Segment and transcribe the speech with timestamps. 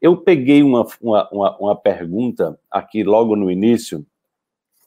[0.00, 4.06] Eu peguei uma, uma, uma, pergunta aqui logo no início,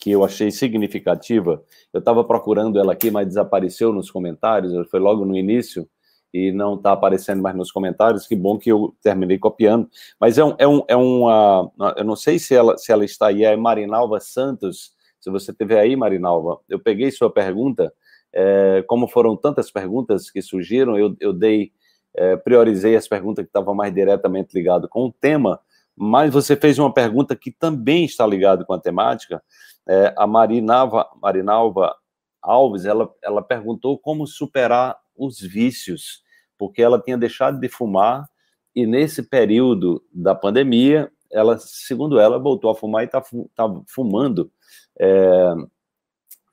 [0.00, 1.62] que eu achei significativa.
[1.92, 5.88] Eu estava procurando ela aqui, mas desapareceu nos comentários, foi logo no início
[6.34, 8.26] e não está aparecendo mais nos comentários.
[8.26, 9.88] Que bom que eu terminei copiando.
[10.20, 13.28] Mas é um, é um, é uma, eu não sei se ela, se ela está
[13.28, 14.92] aí, é Marinalva Santos.
[15.20, 17.92] Se você estiver aí, Marinalva, eu peguei sua pergunta.
[18.32, 21.72] É, como foram tantas perguntas que surgiram, eu, eu dei,
[22.16, 25.60] é, priorizei as perguntas que estavam mais diretamente ligadas com o tema,
[25.96, 29.42] mas você fez uma pergunta que também está ligada com a temática.
[29.88, 31.94] É, a Marinalva, Marinalva
[32.42, 36.24] Alves, ela, ela perguntou como superar os vícios
[36.58, 38.26] porque ela tinha deixado de fumar
[38.74, 43.22] e nesse período da pandemia, ela, segundo ela, voltou a fumar e está
[43.54, 44.50] tá fumando,
[45.00, 45.54] é,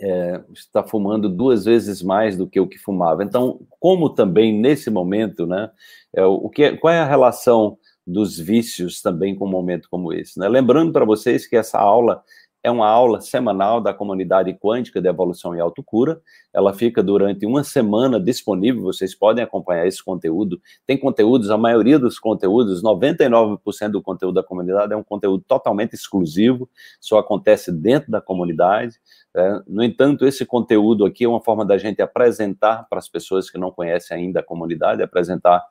[0.00, 3.24] é, está fumando duas vezes mais do que o que fumava.
[3.24, 5.70] Então, como também nesse momento, né,
[6.14, 10.38] é, o que, qual é a relação dos vícios também com um momento como esse?
[10.38, 10.48] Né?
[10.48, 12.22] Lembrando para vocês que essa aula
[12.62, 16.20] é uma aula semanal da comunidade quântica de evolução e autocura.
[16.52, 20.60] Ela fica durante uma semana disponível, vocês podem acompanhar esse conteúdo.
[20.86, 25.94] Tem conteúdos, a maioria dos conteúdos, 99% do conteúdo da comunidade é um conteúdo totalmente
[25.94, 26.68] exclusivo,
[27.00, 28.96] só acontece dentro da comunidade.
[29.38, 29.62] É.
[29.68, 33.56] No entanto, esse conteúdo aqui é uma forma da gente apresentar para as pessoas que
[33.56, 35.64] não conhecem ainda a comunidade, apresentar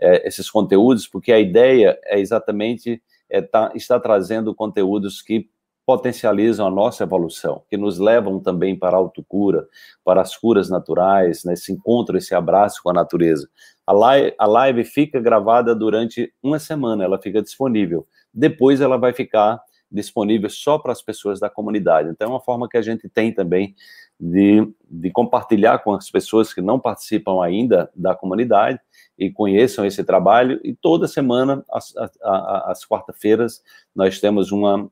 [0.00, 5.50] é, esses conteúdos, porque a ideia é exatamente é, tá, está trazendo conteúdos que
[5.84, 9.66] potencializam a nossa evolução, que nos levam também para a autocura,
[10.04, 13.48] para as curas naturais, né, esse encontro, esse abraço com a natureza.
[13.84, 18.06] A live, a live fica gravada durante uma semana, ela fica disponível.
[18.32, 22.10] Depois ela vai ficar disponível só para as pessoas da comunidade.
[22.10, 23.74] Então é uma forma que a gente tem também
[24.20, 28.80] de, de compartilhar com as pessoas que não participam ainda da comunidade
[29.18, 30.60] e conheçam esse trabalho.
[30.62, 33.62] E toda semana, às, às quarta-feiras,
[33.94, 34.90] nós temos uma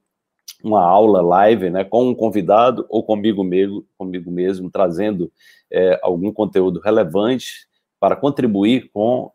[0.63, 5.31] uma aula live, né, com um convidado ou comigo mesmo, comigo mesmo trazendo
[5.71, 7.67] é, algum conteúdo relevante
[8.01, 9.31] para contribuir com,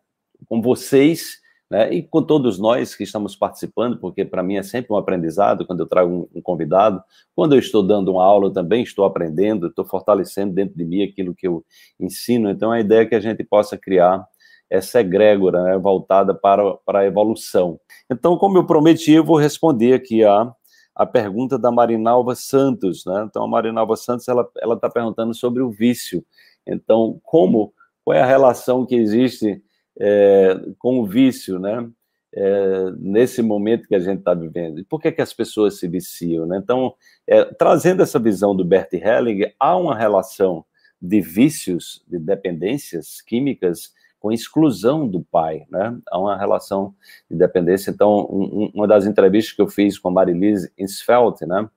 [0.48, 1.40] com vocês,
[1.72, 5.66] né, e com todos nós que estamos participando, porque para mim é sempre um aprendizado
[5.66, 7.02] quando eu trago um, um, convidado.
[7.34, 11.02] Quando eu estou dando uma aula, eu também estou aprendendo, estou fortalecendo dentro de mim
[11.02, 11.64] aquilo que eu
[11.98, 12.50] ensino.
[12.50, 14.22] Então, a ideia é que a gente possa criar
[14.68, 17.80] essa egrégora né, voltada para, para a evolução.
[18.10, 20.54] Então, como eu prometi, eu vou responder aqui a
[20.94, 23.24] a pergunta da Marinalva Santos, né?
[23.26, 26.22] Então, a Marinalva Santos, ela está perguntando sobre o vício.
[26.66, 27.72] Então, como,
[28.04, 29.62] qual é a relação que existe
[30.04, 31.88] é, com o vício, né?
[32.34, 34.80] É, nesse momento que a gente está vivendo.
[34.80, 36.58] E por que, que as pessoas se viciam, né?
[36.62, 36.94] Então,
[37.26, 40.64] é, trazendo essa visão do Bert Helling, há uma relação
[41.00, 45.96] de vícios, de dependências químicas com exclusão do pai, né?
[46.10, 46.94] Há uma relação
[47.30, 47.90] de dependência.
[47.90, 51.68] Então, um, uma das entrevistas que eu fiz com a Marilise Insfeld, né,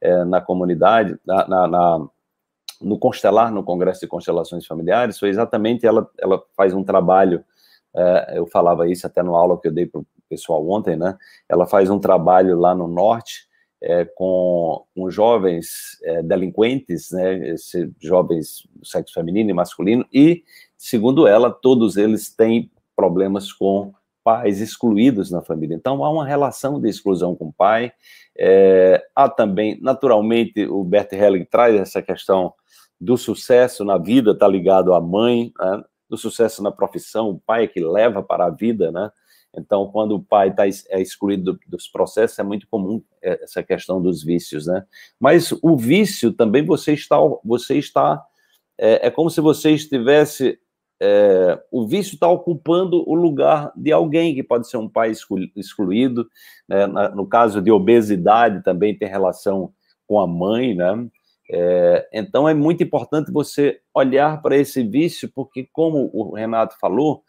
[0.00, 2.08] é, na comunidade, na, na, na,
[2.80, 7.44] no Constelar, no Congresso de Constelações Familiares, foi exatamente ela, ela faz um trabalho,
[7.96, 11.16] é, eu falava isso até no aula que eu dei para o pessoal ontem, né?
[11.48, 13.46] Ela faz um trabalho lá no norte,
[13.80, 20.42] é, com, com, jovens é, delinquentes, né, esse, jovens do sexo feminino e masculino, e
[20.84, 25.74] Segundo ela, todos eles têm problemas com pais excluídos na família.
[25.74, 27.90] Então, há uma relação de exclusão com o pai.
[28.36, 32.52] É, há também, naturalmente, o Bert Helling traz essa questão
[33.00, 35.82] do sucesso na vida, está ligado à mãe, né?
[36.14, 39.10] Do sucesso na profissão, o pai é que leva para a vida, né?
[39.56, 44.02] Então, quando o pai tá, é excluído dos processos, é muito comum é, essa questão
[44.02, 44.84] dos vícios, né?
[45.18, 48.22] Mas o vício também você está, você está,
[48.78, 50.58] é, é como se você estivesse
[51.00, 55.12] é, o vício está ocupando o lugar de alguém que pode ser um pai
[55.56, 56.28] excluído.
[56.68, 56.86] Né?
[57.14, 59.72] no caso de obesidade, também tem relação
[60.06, 61.08] com a mãe, né?
[61.50, 67.22] É, então é muito importante você olhar para esse vício, porque, como o Renato falou,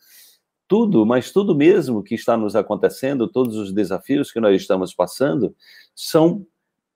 [0.67, 5.55] tudo, mas tudo mesmo que está nos acontecendo, todos os desafios que nós estamos passando,
[5.93, 6.45] são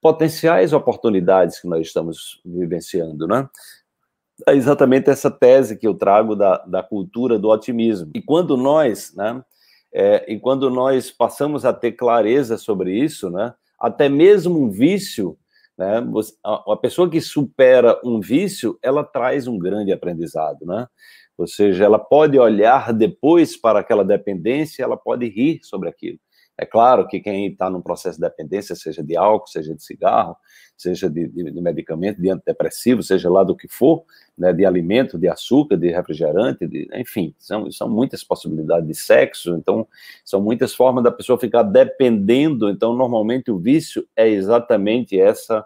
[0.01, 3.47] potenciais oportunidades que nós estamos vivenciando, né?
[4.47, 8.11] é exatamente essa tese que eu trago da, da cultura do otimismo.
[8.13, 9.43] E quando nós, né,
[9.93, 15.37] é, e quando nós passamos a ter clareza sobre isso, né, até mesmo um vício,
[15.79, 16.03] né,
[16.43, 20.85] a, pessoa que supera um vício, ela traz um grande aprendizado, né?
[21.37, 26.19] Ou seja, ela pode olhar depois para aquela dependência, ela pode rir sobre aquilo.
[26.61, 30.35] É claro que quem está num processo de dependência, seja de álcool, seja de cigarro,
[30.75, 34.03] seja de, de, de medicamento, de antidepressivo, seja lá do que for,
[34.37, 39.55] né, de alimento, de açúcar, de refrigerante, de, enfim, são, são muitas possibilidades de sexo,
[39.55, 39.87] então
[40.25, 42.69] são muitas formas da pessoa ficar dependendo.
[42.69, 45.65] Então, normalmente o vício é exatamente essa,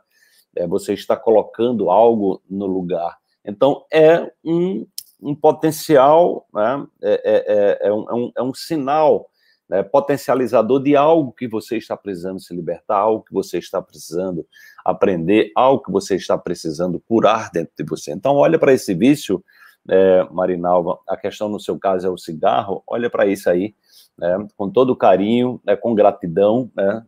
[0.55, 3.17] é, você está colocando algo no lugar.
[3.43, 4.85] Então, é um,
[5.19, 9.27] um potencial, né, é, é, é, é um, é um, é um sinal
[9.73, 14.45] né, potencializador de algo que você está precisando se libertar, algo que você está precisando
[14.85, 18.11] aprender, algo que você está precisando curar dentro de você.
[18.11, 19.43] Então, olha para esse vício,
[19.89, 23.73] é, Marinalva, a questão no seu caso é o cigarro, olha para isso aí,
[24.15, 27.03] né, com todo carinho, né, com gratidão, né,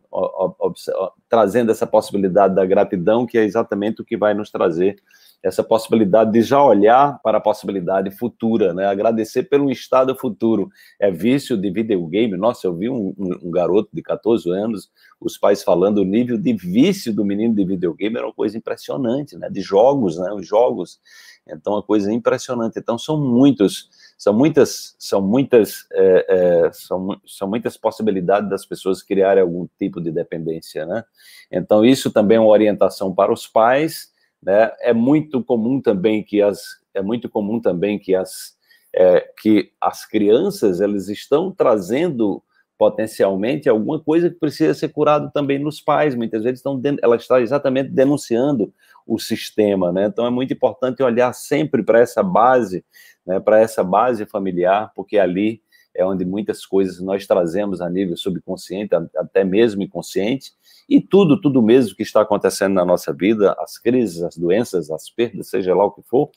[1.28, 4.96] trazendo essa possibilidade da gratidão, que é exatamente o que vai nos trazer
[5.42, 8.86] essa possibilidade de já olhar para a possibilidade futura, né?
[8.86, 10.68] Agradecer pelo estado futuro.
[10.98, 12.36] É vício de videogame.
[12.36, 14.90] Nossa, eu vi um, um, garoto de 14 anos,
[15.20, 19.36] os pais falando o nível de vício do menino de videogame era uma coisa impressionante,
[19.36, 19.48] né?
[19.48, 20.32] De jogos, né?
[20.32, 21.00] Os jogos.
[21.48, 22.78] Então, uma coisa impressionante.
[22.78, 23.88] Então, são muitos,
[24.18, 30.00] são muitas, são muitas, é, é, são, são muitas possibilidades das pessoas criarem algum tipo
[30.00, 31.04] de dependência, né?
[31.52, 34.15] Então, isso também é uma orientação para os pais
[34.46, 34.70] né?
[34.80, 36.60] É muito comum também que as
[36.94, 38.54] é muito comum também que as
[38.94, 42.40] é, que as crianças elas estão trazendo
[42.78, 46.14] potencialmente alguma coisa que precisa ser curado também nos pais.
[46.14, 48.72] Muitas vezes estão ela está exatamente denunciando
[49.04, 50.06] o sistema, né?
[50.06, 52.84] Então é muito importante olhar sempre para essa base,
[53.26, 53.40] né?
[53.40, 55.60] Para essa base familiar, porque ali
[55.96, 60.52] é onde muitas coisas nós trazemos a nível subconsciente, até mesmo inconsciente,
[60.88, 65.10] e tudo, tudo mesmo que está acontecendo na nossa vida, as crises, as doenças, as
[65.10, 66.30] perdas, seja lá o que for,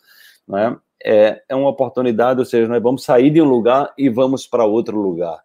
[0.47, 4.47] né, é, é uma oportunidade, ou seja, nós vamos sair de um lugar e vamos
[4.47, 5.39] para outro lugar.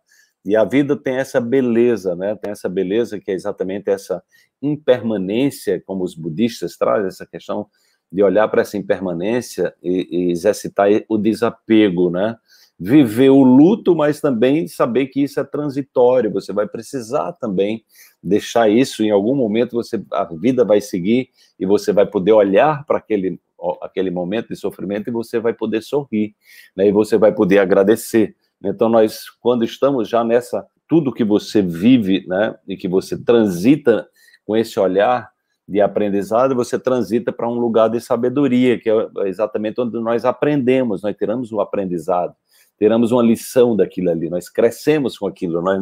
[0.44, 2.36] E a vida tem essa beleza, né?
[2.36, 4.22] Tem essa beleza que é exatamente essa
[4.60, 7.66] impermanência, como os budistas trazem, essa questão
[8.12, 12.36] de olhar para essa impermanência e, e exercitar o desapego, né?
[12.78, 16.32] Viver o luto, mas também saber que isso é transitório.
[16.32, 17.84] Você vai precisar também
[18.22, 19.72] deixar isso em algum momento.
[19.72, 21.28] Você a vida vai seguir
[21.58, 23.40] e você vai poder olhar para aquele
[23.80, 26.34] aquele momento de sofrimento e você vai poder sorrir,
[26.76, 26.86] né?
[26.86, 28.36] E você vai poder agradecer.
[28.62, 32.54] Então nós, quando estamos já nessa tudo que você vive, né?
[32.68, 34.06] E que você transita
[34.44, 35.30] com esse olhar
[35.66, 41.02] de aprendizado, você transita para um lugar de sabedoria, que é exatamente onde nós aprendemos,
[41.02, 42.34] nós tiramos o aprendizado
[42.78, 45.80] teremos uma lição daquilo ali, nós crescemos com aquilo, nós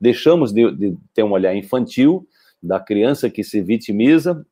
[0.00, 2.26] deixamos de, de ter um olhar infantil
[2.62, 4.44] da criança que se vitimiza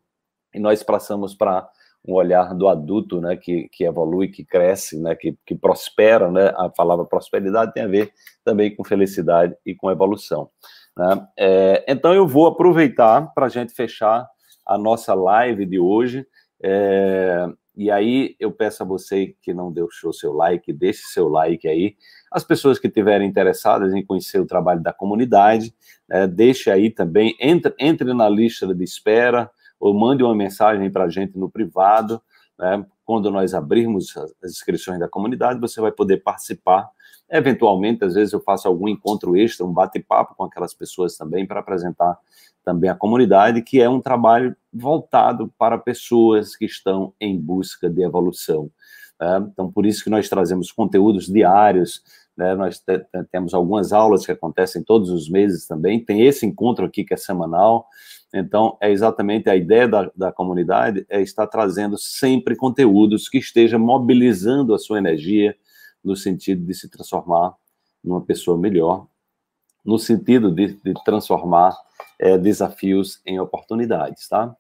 [0.55, 1.69] e nós passamos para
[2.07, 6.53] um olhar do adulto, né, que, que evolui, que cresce, né, que, que prospera, né,
[6.57, 8.13] a palavra prosperidade tem a ver
[8.45, 10.49] também com felicidade e com evolução.
[10.97, 11.29] Né?
[11.39, 14.27] É, então eu vou aproveitar para a gente fechar
[14.67, 16.27] a nossa live de hoje,
[16.63, 17.47] é,
[17.79, 21.95] e aí eu peço a você que não deixou seu like, deixe seu like aí.
[22.29, 25.73] As pessoas que estiverem interessadas em conhecer o trabalho da comunidade,
[26.11, 29.49] é, deixe aí também, entre, entre na lista de espera
[29.79, 32.21] ou mande uma mensagem para a gente no privado.
[32.59, 32.85] Né?
[33.05, 36.91] Quando nós abrirmos as inscrições da comunidade, você vai poder participar.
[37.31, 41.61] Eventualmente, às vezes eu faço algum encontro extra, um bate-papo com aquelas pessoas também para
[41.61, 42.19] apresentar
[42.65, 48.03] também a comunidade, que é um trabalho voltado para pessoas que estão em busca de
[48.03, 48.71] evolução.
[49.21, 49.49] Né?
[49.53, 52.03] Então, por isso que nós trazemos conteúdos diários,
[52.37, 52.55] né?
[52.55, 52.83] nós
[53.31, 57.17] temos algumas aulas que acontecem todos os meses também, tem esse encontro aqui que é
[57.17, 57.89] semanal,
[58.33, 63.81] então, é exatamente a ideia da, da comunidade é estar trazendo sempre conteúdos que estejam
[63.81, 65.57] mobilizando a sua energia
[66.03, 67.55] no sentido de se transformar
[68.03, 69.07] numa pessoa melhor,
[69.85, 71.77] no sentido de, de transformar
[72.19, 74.57] é, desafios em oportunidades, tá?